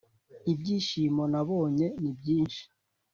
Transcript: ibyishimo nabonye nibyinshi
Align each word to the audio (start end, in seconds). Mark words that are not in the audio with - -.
ibyishimo 0.51 1.23
nabonye 1.33 1.85
nibyinshi 2.01 2.63